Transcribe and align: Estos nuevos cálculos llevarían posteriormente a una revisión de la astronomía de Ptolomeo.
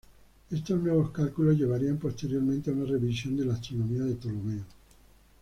Estos 0.49 0.81
nuevos 0.81 1.11
cálculos 1.11 1.55
llevarían 1.55 1.99
posteriormente 1.99 2.71
a 2.71 2.73
una 2.73 2.85
revisión 2.87 3.37
de 3.37 3.45
la 3.45 3.53
astronomía 3.53 4.01
de 4.01 4.15
Ptolomeo. 4.15 4.65